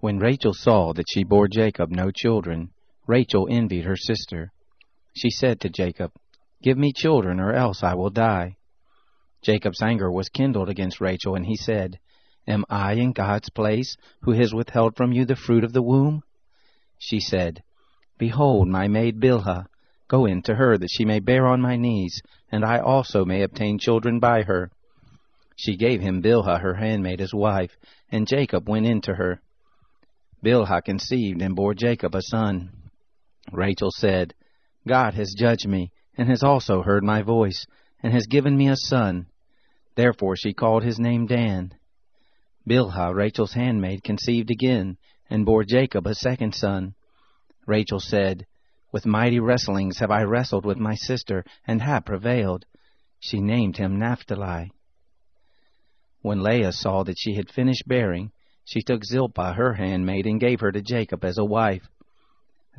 When 0.00 0.18
Rachel 0.18 0.54
saw 0.54 0.94
that 0.94 1.10
she 1.10 1.24
bore 1.24 1.46
Jacob 1.46 1.90
no 1.90 2.10
children, 2.10 2.70
Rachel 3.06 3.46
envied 3.50 3.84
her 3.84 3.96
sister. 3.96 4.50
She 5.14 5.28
said 5.28 5.60
to 5.60 5.68
Jacob, 5.68 6.12
Give 6.62 6.78
me 6.78 6.94
children, 6.94 7.38
or 7.38 7.52
else 7.52 7.82
I 7.82 7.94
will 7.94 8.08
die. 8.08 8.56
Jacob's 9.42 9.82
anger 9.82 10.10
was 10.10 10.30
kindled 10.30 10.70
against 10.70 11.02
Rachel, 11.02 11.34
and 11.34 11.44
he 11.44 11.56
said, 11.56 11.98
Am 12.48 12.64
I 12.70 12.94
in 12.94 13.12
God's 13.12 13.50
place, 13.50 13.94
who 14.22 14.32
has 14.32 14.54
withheld 14.54 14.96
from 14.96 15.12
you 15.12 15.26
the 15.26 15.36
fruit 15.36 15.64
of 15.64 15.74
the 15.74 15.82
womb? 15.82 16.22
She 16.98 17.20
said, 17.20 17.62
Behold, 18.16 18.68
my 18.68 18.88
maid 18.88 19.20
Bilhah, 19.20 19.66
go 20.08 20.24
in 20.24 20.40
to 20.42 20.54
her, 20.54 20.78
that 20.78 20.90
she 20.90 21.04
may 21.04 21.20
bear 21.20 21.46
on 21.46 21.60
my 21.60 21.76
knees, 21.76 22.22
and 22.50 22.64
I 22.64 22.78
also 22.78 23.26
may 23.26 23.42
obtain 23.42 23.78
children 23.78 24.18
by 24.18 24.44
her. 24.44 24.70
She 25.56 25.76
gave 25.76 26.00
him 26.00 26.22
Bilhah 26.22 26.62
her 26.62 26.76
handmaid 26.76 27.20
as 27.20 27.34
wife, 27.34 27.76
and 28.10 28.26
Jacob 28.26 28.66
went 28.66 28.86
in 28.86 29.02
to 29.02 29.14
her. 29.16 29.42
Bilhah 30.42 30.82
conceived 30.82 31.42
and 31.42 31.54
bore 31.54 31.74
Jacob 31.74 32.14
a 32.14 32.22
son. 32.22 32.70
Rachel 33.52 33.90
said, 33.90 34.34
God 34.86 35.14
has 35.14 35.34
judged 35.36 35.68
me, 35.68 35.92
and 36.16 36.28
has 36.28 36.42
also 36.42 36.82
heard 36.82 37.04
my 37.04 37.22
voice, 37.22 37.66
and 38.02 38.12
has 38.12 38.26
given 38.26 38.56
me 38.56 38.68
a 38.68 38.76
son. 38.76 39.26
Therefore 39.96 40.36
she 40.36 40.54
called 40.54 40.82
his 40.82 40.98
name 40.98 41.26
Dan. 41.26 41.74
Bilhah, 42.66 43.14
Rachel's 43.14 43.52
handmaid, 43.52 44.02
conceived 44.02 44.50
again, 44.50 44.96
and 45.28 45.44
bore 45.44 45.64
Jacob 45.64 46.06
a 46.06 46.14
second 46.14 46.54
son. 46.54 46.94
Rachel 47.66 48.00
said, 48.00 48.46
With 48.92 49.06
mighty 49.06 49.40
wrestlings 49.40 49.98
have 49.98 50.10
I 50.10 50.22
wrestled 50.22 50.64
with 50.64 50.78
my 50.78 50.94
sister, 50.94 51.44
and 51.66 51.82
have 51.82 52.06
prevailed. 52.06 52.64
She 53.18 53.40
named 53.40 53.76
him 53.76 53.98
Naphtali. 53.98 54.72
When 56.22 56.42
Leah 56.42 56.72
saw 56.72 57.02
that 57.04 57.18
she 57.18 57.34
had 57.34 57.50
finished 57.50 57.86
bearing, 57.86 58.32
she 58.70 58.82
took 58.82 59.04
Zilpah 59.04 59.54
her 59.54 59.74
handmaid, 59.74 60.26
and 60.26 60.38
gave 60.38 60.60
her 60.60 60.70
to 60.70 60.80
Jacob 60.80 61.24
as 61.24 61.38
a 61.38 61.44
wife. 61.44 61.88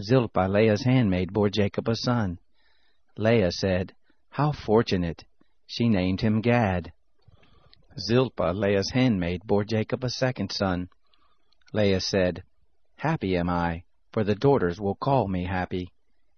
Zilpah, 0.01 0.47
Leah's 0.47 0.85
handmaid, 0.85 1.33
bore 1.33 1.49
Jacob 1.49 1.89
a 1.89 1.97
son. 1.97 2.39
Leah 3.17 3.51
said, 3.51 3.93
How 4.29 4.53
fortunate! 4.53 5.25
She 5.67 5.89
named 5.89 6.21
him 6.21 6.39
Gad. 6.39 6.93
Zilpah, 7.99 8.53
Leah's 8.53 8.91
handmaid, 8.91 9.41
bore 9.45 9.65
Jacob 9.65 10.05
a 10.05 10.09
second 10.09 10.53
son. 10.53 10.87
Leah 11.73 11.99
said, 11.99 12.43
Happy 12.95 13.35
am 13.35 13.49
I, 13.49 13.83
for 14.13 14.23
the 14.23 14.35
daughters 14.35 14.79
will 14.79 14.95
call 14.95 15.27
me 15.27 15.43
happy. 15.43 15.91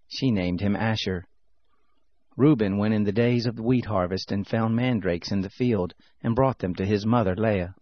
She 0.07 0.31
named 0.31 0.61
him 0.61 0.75
Asher. 0.75 1.25
Reuben 2.35 2.79
went 2.79 2.95
in 2.95 3.03
the 3.03 3.11
days 3.11 3.45
of 3.45 3.55
the 3.55 3.61
wheat 3.61 3.85
harvest 3.85 4.31
and 4.31 4.47
found 4.47 4.75
mandrakes 4.75 5.31
in 5.31 5.41
the 5.41 5.51
field, 5.51 5.93
and 6.23 6.33
brought 6.33 6.57
them 6.57 6.73
to 6.73 6.85
his 6.87 7.05
mother 7.05 7.35
Leah. 7.35 7.75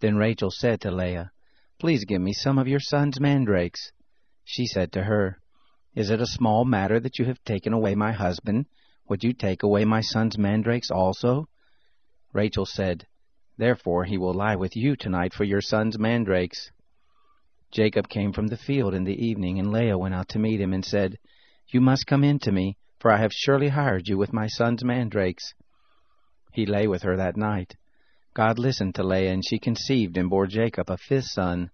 Then 0.00 0.16
Rachel 0.16 0.50
said 0.50 0.80
to 0.82 0.90
Leah, 0.90 1.30
Please 1.78 2.04
give 2.04 2.20
me 2.20 2.32
some 2.32 2.58
of 2.58 2.68
your 2.68 2.80
son's 2.80 3.20
mandrakes. 3.20 3.92
She 4.44 4.66
said 4.66 4.92
to 4.92 5.04
her, 5.04 5.40
Is 5.94 6.10
it 6.10 6.20
a 6.20 6.26
small 6.26 6.64
matter 6.64 7.00
that 7.00 7.18
you 7.18 7.24
have 7.26 7.42
taken 7.44 7.72
away 7.72 7.94
my 7.94 8.12
husband? 8.12 8.66
Would 9.08 9.22
you 9.22 9.32
take 9.32 9.62
away 9.62 9.84
my 9.84 10.00
son's 10.00 10.38
mandrakes 10.38 10.90
also? 10.90 11.48
Rachel 12.32 12.66
said, 12.66 13.06
Therefore 13.56 14.04
he 14.04 14.18
will 14.18 14.34
lie 14.34 14.56
with 14.56 14.76
you 14.76 14.96
tonight 14.96 15.32
for 15.32 15.44
your 15.44 15.60
son's 15.60 15.98
mandrakes. 15.98 16.70
Jacob 17.70 18.08
came 18.08 18.32
from 18.32 18.48
the 18.48 18.56
field 18.56 18.94
in 18.94 19.04
the 19.04 19.24
evening, 19.24 19.58
and 19.58 19.72
Leah 19.72 19.98
went 19.98 20.14
out 20.14 20.28
to 20.30 20.38
meet 20.38 20.60
him, 20.60 20.72
and 20.72 20.84
said, 20.84 21.18
You 21.68 21.80
must 21.80 22.06
come 22.06 22.24
in 22.24 22.38
to 22.40 22.52
me, 22.52 22.76
for 22.98 23.10
I 23.10 23.18
have 23.18 23.32
surely 23.32 23.68
hired 23.68 24.08
you 24.08 24.16
with 24.16 24.32
my 24.32 24.46
son's 24.46 24.84
mandrakes. 24.84 25.54
He 26.52 26.66
lay 26.66 26.86
with 26.86 27.02
her 27.02 27.16
that 27.16 27.36
night. 27.36 27.76
God 28.34 28.58
listened 28.58 28.96
to 28.96 29.04
Leah, 29.04 29.32
and 29.32 29.44
she 29.46 29.60
conceived 29.60 30.16
and 30.16 30.28
bore 30.28 30.48
Jacob 30.48 30.90
a 30.90 30.96
fifth 30.96 31.26
son. 31.26 31.70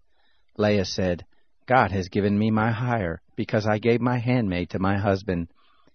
Leah 0.59 0.85
said, 0.85 1.25
God 1.67 1.91
has 1.91 2.09
given 2.09 2.39
me 2.39 2.51
my 2.51 2.71
hire, 2.71 3.23
because 3.35 3.67
I 3.67 3.79
gave 3.79 4.01
my 4.03 4.19
handmaid 4.19 4.71
to 4.71 4.79
my 4.79 4.99
husband. 4.99 5.49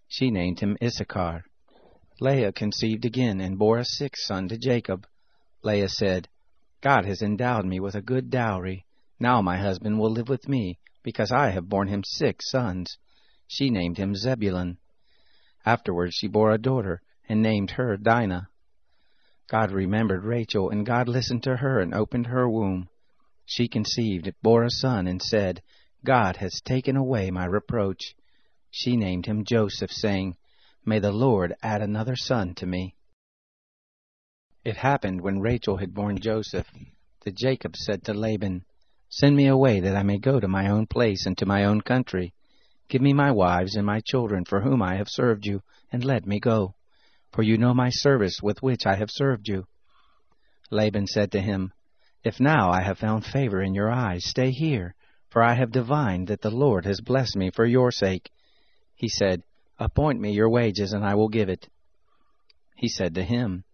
She 0.08 0.32
named 0.32 0.60
him 0.60 0.78
Issachar. 0.82 1.44
Leah 2.20 2.52
conceived 2.52 3.06
again 3.06 3.42
and 3.42 3.60
bore 3.60 3.78
a 3.78 3.86
sixth 3.86 4.24
son 4.26 4.48
to 4.48 4.58
Jacob. 4.58 5.06
Leah 5.62 5.90
said, 5.90 6.30
God 6.82 7.06
has 7.06 7.22
endowed 7.22 7.66
me 7.66 7.80
with 7.80 7.94
a 7.94 8.02
good 8.02 8.30
dowry. 8.30 8.86
Now 9.20 9.42
my 9.42 9.58
husband 9.58 10.00
will 10.00 10.12
live 10.12 10.30
with 10.30 10.48
me, 10.48 10.80
because 11.04 11.32
I 11.32 11.52
have 11.52 11.70
borne 11.70 11.90
him 11.90 12.04
six 12.04 12.50
sons. 12.50 12.98
She 13.48 13.70
named 13.70 13.98
him 13.98 14.16
Zebulun. 14.16 14.80
Afterwards 15.64 16.16
she 16.16 16.28
bore 16.28 16.52
a 16.52 16.58
daughter, 16.58 17.02
and 17.30 17.42
named 17.42 17.72
her 17.72 17.98
Dinah. 17.98 18.50
God 19.48 19.72
remembered 19.72 20.24
Rachel, 20.24 20.70
and 20.70 20.86
God 20.86 21.08
listened 21.08 21.44
to 21.44 21.58
her 21.58 21.80
and 21.80 21.94
opened 21.94 22.28
her 22.28 22.50
womb. 22.50 22.90
She 23.46 23.68
conceived, 23.68 24.28
it 24.28 24.36
bore 24.42 24.64
a 24.64 24.72
son, 24.72 25.08
and 25.08 25.22
said, 25.22 25.62
God 26.04 26.38
has 26.38 26.62
taken 26.62 26.96
away 26.96 27.30
my 27.30 27.46
reproach. 27.46 28.16
She 28.72 28.98
named 28.98 29.28
him 29.28 29.46
Joseph, 29.46 29.92
saying, 29.92 30.36
May 30.84 31.00
the 31.00 31.12
Lord 31.12 31.56
add 31.62 31.82
another 31.82 32.16
son 32.16 32.56
to 32.56 32.66
me. 32.66 32.96
It 34.64 34.78
happened 34.78 35.22
when 35.22 35.42
Rachel 35.42 35.78
had 35.78 35.94
borne 35.94 36.18
Joseph 36.18 36.68
that 37.24 37.36
Jacob 37.36 37.76
said 37.76 38.04
to 38.06 38.14
Laban, 38.14 38.66
Send 39.10 39.36
me 39.36 39.48
away 39.48 39.80
that 39.80 39.96
I 39.96 40.02
may 40.02 40.18
go 40.18 40.40
to 40.40 40.48
my 40.48 40.70
own 40.70 40.88
place 40.88 41.28
and 41.28 41.38
to 41.38 41.46
my 41.46 41.66
own 41.66 41.82
country. 41.82 42.34
Give 42.88 43.02
me 43.02 43.14
my 43.14 43.32
wives 43.32 43.76
and 43.76 43.86
my 43.86 44.00
children 44.00 44.44
for 44.46 44.62
whom 44.62 44.82
I 44.82 44.96
have 44.96 45.08
served 45.10 45.46
you, 45.46 45.62
and 45.92 46.04
let 46.04 46.26
me 46.26 46.40
go. 46.40 46.74
For 47.36 47.44
you 47.44 47.58
know 47.58 47.74
my 47.74 47.90
service 47.90 48.42
with 48.42 48.64
which 48.64 48.86
I 48.86 48.96
have 48.96 49.12
served 49.12 49.50
you. 49.50 49.68
Laban 50.72 51.06
said 51.06 51.34
to 51.34 51.42
him, 51.42 51.74
If 52.24 52.40
now 52.40 52.72
I 52.72 52.82
have 52.82 52.98
found 52.98 53.26
favor 53.26 53.62
in 53.62 53.76
your 53.76 53.92
eyes, 53.92 54.24
stay 54.24 54.52
here, 54.52 54.96
for 55.28 55.44
I 55.44 55.56
have 55.56 55.74
divined 55.74 56.30
that 56.30 56.40
the 56.40 56.50
Lord 56.50 56.86
has 56.86 57.02
blessed 57.02 57.36
me 57.36 57.52
for 57.52 57.66
your 57.66 57.92
sake. 57.92 58.32
He 58.96 59.10
said, 59.10 59.44
Appoint 59.78 60.22
me 60.22 60.32
your 60.32 60.50
wages, 60.50 60.94
and 60.94 61.04
I 61.04 61.16
will 61.16 61.28
give 61.28 61.50
it. 61.50 61.68
He 62.78 62.88
said 62.88 63.14
to 63.16 63.24
him, 63.24 63.66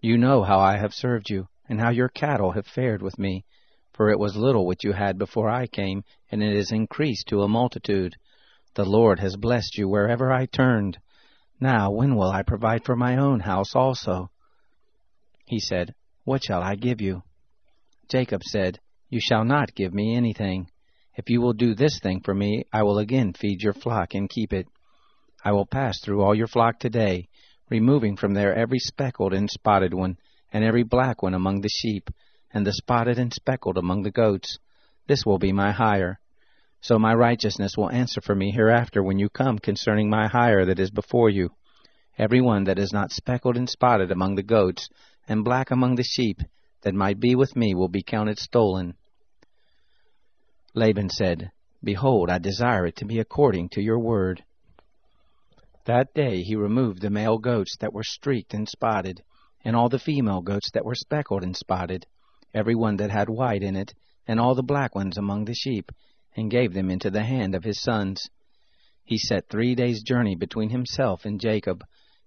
You 0.00 0.16
know 0.16 0.42
how 0.42 0.58
I 0.58 0.78
have 0.78 0.94
served 0.94 1.28
you, 1.28 1.46
and 1.68 1.78
how 1.78 1.90
your 1.90 2.08
cattle 2.08 2.52
have 2.52 2.66
fared 2.66 3.02
with 3.02 3.18
me. 3.18 3.44
For 3.92 4.08
it 4.08 4.18
was 4.18 4.34
little 4.34 4.64
which 4.64 4.82
you 4.82 4.92
had 4.92 5.18
before 5.18 5.50
I 5.50 5.66
came, 5.66 6.04
and 6.32 6.42
it 6.42 6.56
is 6.56 6.72
increased 6.72 7.28
to 7.28 7.42
a 7.42 7.48
multitude. 7.48 8.16
The 8.76 8.86
Lord 8.86 9.20
has 9.20 9.36
blessed 9.36 9.76
you 9.76 9.90
wherever 9.90 10.32
I 10.32 10.46
turned. 10.46 10.96
Now 11.60 11.90
when 11.90 12.16
will 12.16 12.30
I 12.30 12.42
provide 12.42 12.84
for 12.84 12.96
my 12.96 13.18
own 13.18 13.40
house 13.40 13.74
also? 13.74 14.30
He 15.44 15.60
said, 15.60 15.94
What 16.24 16.42
shall 16.42 16.62
I 16.62 16.74
give 16.74 17.00
you? 17.00 17.22
Jacob 18.08 18.42
said, 18.44 18.80
You 19.10 19.20
shall 19.20 19.44
not 19.44 19.74
give 19.74 19.92
me 19.92 20.16
anything. 20.16 20.70
If 21.16 21.28
you 21.28 21.42
will 21.42 21.52
do 21.52 21.74
this 21.74 22.00
thing 22.00 22.20
for 22.20 22.34
me, 22.34 22.64
I 22.72 22.82
will 22.82 22.98
again 22.98 23.34
feed 23.34 23.62
your 23.62 23.74
flock 23.74 24.14
and 24.14 24.30
keep 24.30 24.52
it. 24.52 24.68
I 25.44 25.52
will 25.52 25.66
pass 25.66 26.00
through 26.00 26.22
all 26.22 26.34
your 26.34 26.46
flock 26.46 26.78
today, 26.78 27.28
removing 27.68 28.16
from 28.16 28.32
there 28.32 28.54
every 28.54 28.78
speckled 28.78 29.34
and 29.34 29.50
spotted 29.50 29.92
one, 29.92 30.16
and 30.52 30.64
every 30.64 30.82
black 30.82 31.22
one 31.22 31.34
among 31.34 31.60
the 31.60 31.68
sheep, 31.68 32.10
and 32.52 32.66
the 32.66 32.72
spotted 32.72 33.18
and 33.18 33.32
speckled 33.32 33.76
among 33.76 34.02
the 34.02 34.10
goats. 34.10 34.58
This 35.08 35.26
will 35.26 35.38
be 35.38 35.52
my 35.52 35.72
hire. 35.72 36.20
So 36.82 36.98
my 36.98 37.14
righteousness 37.14 37.76
will 37.76 37.90
answer 37.90 38.20
for 38.20 38.34
me 38.34 38.52
hereafter 38.52 39.02
when 39.02 39.18
you 39.18 39.28
come 39.28 39.58
concerning 39.58 40.08
my 40.08 40.28
hire 40.28 40.64
that 40.64 40.78
is 40.78 40.90
before 40.90 41.28
you. 41.28 41.50
Every 42.18 42.40
one 42.40 42.64
that 42.64 42.78
is 42.78 42.92
not 42.92 43.12
speckled 43.12 43.56
and 43.56 43.68
spotted 43.68 44.10
among 44.10 44.34
the 44.34 44.42
goats, 44.42 44.88
and 45.28 45.44
black 45.44 45.70
among 45.70 45.96
the 45.96 46.02
sheep, 46.02 46.40
that 46.82 46.94
might 46.94 47.20
be 47.20 47.34
with 47.34 47.54
me 47.54 47.74
will 47.74 47.88
be 47.88 48.02
counted 48.02 48.38
stolen. 48.38 48.94
Laban 50.74 51.10
said, 51.10 51.50
Behold, 51.84 52.30
I 52.30 52.38
desire 52.38 52.86
it 52.86 52.96
to 52.96 53.04
be 53.04 53.18
according 53.18 53.68
to 53.70 53.82
your 53.82 53.98
word. 53.98 54.44
That 55.84 56.14
day 56.14 56.42
he 56.42 56.56
removed 56.56 57.00
the 57.02 57.10
male 57.10 57.38
goats 57.38 57.76
that 57.80 57.92
were 57.92 58.04
streaked 58.04 58.54
and 58.54 58.68
spotted, 58.68 59.22
and 59.64 59.76
all 59.76 59.88
the 59.88 59.98
female 59.98 60.40
goats 60.40 60.70
that 60.72 60.84
were 60.84 60.94
speckled 60.94 61.42
and 61.42 61.56
spotted, 61.56 62.06
every 62.54 62.74
one 62.74 62.96
that 62.96 63.10
had 63.10 63.28
white 63.28 63.62
in 63.62 63.76
it, 63.76 63.92
and 64.26 64.40
all 64.40 64.54
the 64.54 64.62
black 64.62 64.94
ones 64.94 65.18
among 65.18 65.44
the 65.44 65.54
sheep, 65.54 65.90
and 66.36 66.50
gave 66.50 66.72
them 66.72 66.90
into 66.90 67.10
the 67.10 67.24
hand 67.24 67.54
of 67.54 67.64
his 67.64 67.80
sons. 67.80 68.28
He 69.04 69.18
set 69.18 69.48
three 69.48 69.74
days' 69.74 70.02
journey 70.02 70.36
between 70.36 70.70
himself 70.70 71.24
and 71.24 71.40
Jacob, 71.40 71.82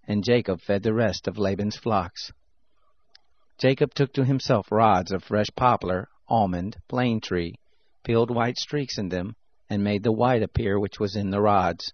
and 0.07 0.23
Jacob 0.23 0.61
fed 0.61 0.83
the 0.83 0.93
rest 0.93 1.27
of 1.27 1.37
Laban's 1.37 1.77
flocks. 1.77 2.31
Jacob 3.57 3.93
took 3.93 4.13
to 4.13 4.25
himself 4.25 4.71
rods 4.71 5.11
of 5.11 5.23
fresh 5.23 5.47
poplar, 5.55 6.09
almond, 6.27 6.75
plane 6.89 7.21
tree, 7.21 7.55
peeled 8.03 8.29
white 8.29 8.57
streaks 8.57 8.97
in 8.97 9.09
them, 9.09 9.35
and 9.69 9.83
made 9.83 10.03
the 10.03 10.11
white 10.11 10.43
appear 10.43 10.79
which 10.79 10.99
was 10.99 11.15
in 11.15 11.29
the 11.29 11.41
rods. 11.41 11.93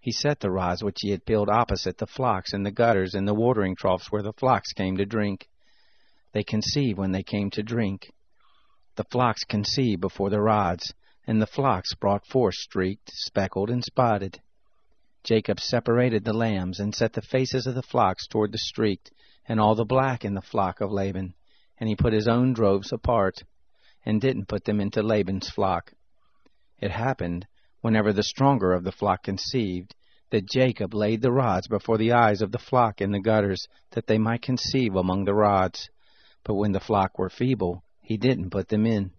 He 0.00 0.12
set 0.12 0.40
the 0.40 0.50
rods 0.50 0.82
which 0.82 0.98
he 1.00 1.10
had 1.10 1.26
peeled 1.26 1.48
opposite 1.50 1.98
the 1.98 2.06
flocks 2.06 2.54
in 2.54 2.62
the 2.62 2.70
gutters 2.70 3.14
and 3.14 3.26
the 3.28 3.34
watering 3.34 3.76
troughs 3.76 4.10
where 4.10 4.22
the 4.22 4.32
flocks 4.32 4.72
came 4.72 4.96
to 4.96 5.04
drink. 5.04 5.48
They 6.32 6.44
conceived 6.44 6.98
when 6.98 7.12
they 7.12 7.22
came 7.22 7.50
to 7.50 7.62
drink. 7.62 8.12
The 8.94 9.04
flocks 9.04 9.44
conceived 9.44 10.00
before 10.00 10.30
the 10.30 10.40
rods, 10.40 10.94
and 11.26 11.42
the 11.42 11.46
flocks 11.46 11.94
brought 11.94 12.24
forth 12.26 12.54
streaked, 12.54 13.10
speckled, 13.12 13.70
and 13.70 13.84
spotted. 13.84 14.40
Jacob 15.24 15.58
separated 15.58 16.24
the 16.24 16.32
lambs, 16.32 16.78
and 16.78 16.94
set 16.94 17.12
the 17.12 17.22
faces 17.22 17.66
of 17.66 17.74
the 17.74 17.82
flocks 17.82 18.26
toward 18.28 18.52
the 18.52 18.58
streaked, 18.58 19.10
and 19.48 19.58
all 19.58 19.74
the 19.74 19.84
black 19.84 20.24
in 20.24 20.34
the 20.34 20.40
flock 20.40 20.80
of 20.80 20.92
Laban, 20.92 21.34
and 21.78 21.88
he 21.88 21.96
put 21.96 22.12
his 22.12 22.28
own 22.28 22.52
droves 22.52 22.92
apart, 22.92 23.42
and 24.04 24.20
didn't 24.20 24.46
put 24.46 24.64
them 24.64 24.80
into 24.80 25.02
Laban's 25.02 25.50
flock. 25.50 25.92
It 26.78 26.92
happened, 26.92 27.46
whenever 27.80 28.12
the 28.12 28.22
stronger 28.22 28.72
of 28.72 28.84
the 28.84 28.92
flock 28.92 29.24
conceived, 29.24 29.94
that 30.30 30.48
Jacob 30.48 30.94
laid 30.94 31.22
the 31.22 31.32
rods 31.32 31.68
before 31.68 31.98
the 31.98 32.12
eyes 32.12 32.42
of 32.42 32.52
the 32.52 32.58
flock 32.58 33.00
in 33.00 33.10
the 33.10 33.20
gutters, 33.20 33.66
that 33.92 34.06
they 34.06 34.18
might 34.18 34.42
conceive 34.42 34.94
among 34.94 35.24
the 35.24 35.34
rods. 35.34 35.88
But 36.44 36.54
when 36.54 36.72
the 36.72 36.80
flock 36.80 37.18
were 37.18 37.30
feeble, 37.30 37.82
he 38.00 38.16
didn't 38.16 38.50
put 38.50 38.68
them 38.68 38.86
in. 38.86 39.12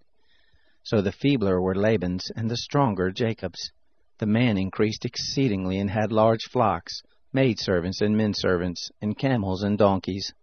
So 0.88 1.02
the 1.02 1.12
feebler 1.12 1.60
were 1.60 1.76
Laban's, 1.76 2.32
and 2.38 2.50
the 2.50 2.56
stronger 2.56 3.12
Jacob's. 3.12 3.74
The 4.20 4.26
man 4.26 4.58
increased 4.58 5.04
exceedingly, 5.04 5.80
and 5.80 5.90
had 5.90 6.14
large 6.14 6.46
flocks, 6.46 7.02
maidservants 7.34 8.00
and 8.00 8.16
menservants, 8.16 8.90
and 9.02 9.18
camels 9.18 9.64
and 9.64 9.78
donkeys. 9.78 10.34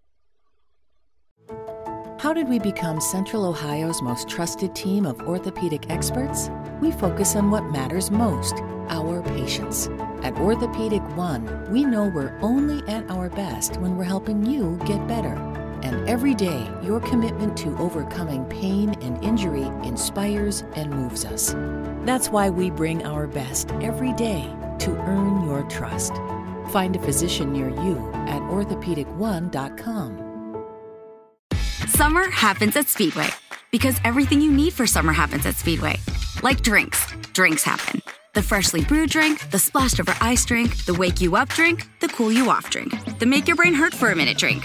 How 2.19 2.35
did 2.35 2.47
we 2.47 2.59
become 2.59 3.01
Central 3.01 3.47
Ohio's 3.47 4.03
most 4.03 4.29
trusted 4.29 4.75
team 4.75 5.07
of 5.07 5.19
orthopedic 5.23 5.89
experts? 5.89 6.51
We 6.79 6.91
focus 6.91 7.37
on 7.37 7.51
what 7.51 7.65
matters 7.71 8.11
most 8.11 8.57
our 8.91 9.23
patients. 9.23 9.89
At 10.23 10.39
Orthopedic 10.39 11.17
One, 11.17 11.73
we 11.73 11.87
know 11.87 12.13
we're 12.15 12.39
only 12.43 12.87
at 12.87 13.11
our 13.11 13.31
best 13.31 13.79
when 13.79 13.97
we're 13.97 14.05
helping 14.05 14.45
you 14.45 14.79
get 14.85 15.09
better. 15.09 15.64
And 15.85 16.09
every 16.09 16.35
day, 16.35 16.69
your 16.83 16.99
commitment 17.01 17.57
to 17.59 17.77
overcoming 17.77 18.45
pain 18.47 18.95
and 19.03 19.23
injury 19.23 19.65
inspires 19.87 20.65
and 20.75 20.91
moves 20.91 21.25
us. 21.25 21.55
That's 22.07 22.31
why 22.31 22.51
we 22.51 22.71
bring 22.71 23.05
our 23.05 23.27
best 23.27 23.71
every 23.83 24.13
day 24.15 24.51
to 24.81 24.91
earn 24.91 25.45
your 25.45 25.63
trust. 25.65 26.15
Find 26.71 26.97
a 26.97 26.99
physician 26.99 27.53
near 27.53 27.69
you 27.69 28.11
at 28.27 28.41
orthopedic1.com. 28.43 30.21
Summer 31.87 32.31
happens 32.31 32.77
at 32.77 32.89
Speedway 32.89 33.29
because 33.71 34.01
everything 34.05 34.41
you 34.41 34.51
need 34.51 34.73
for 34.73 34.87
summer 34.87 35.13
happens 35.13 35.45
at 35.47 35.57
Speedway. 35.57 35.97
Like 36.43 36.63
drinks, 36.63 37.07
drinks 37.33 37.63
happen. 37.63 38.01
The 38.35 38.43
freshly 38.43 38.83
brewed 38.83 39.11
drink, 39.11 39.51
the 39.51 39.59
splashed 39.59 40.01
over 40.01 40.15
ice 40.21 40.45
drink, 40.45 40.85
the 40.87 40.95
wake 40.95 41.21
you 41.21 41.37
up 41.37 41.51
drink, 41.51 41.87
the 42.01 42.09
cool 42.09 42.33
you 42.33 42.51
off 42.51 42.69
drink, 42.69 42.93
the 43.21 43.27
make 43.27 43.47
your 43.47 43.57
brain 43.57 43.75
hurt 43.75 43.95
for 43.95 44.11
a 44.11 44.17
minute 44.17 44.39
drink. 44.39 44.65